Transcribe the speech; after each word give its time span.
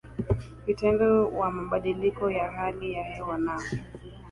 vitendo 0.65 1.27
wa 1.37 1.51
mabadiliko 1.51 2.31
ya 2.31 2.51
hali 2.51 2.93
ya 2.93 3.03
hewa 3.03 3.37
na 3.37 3.59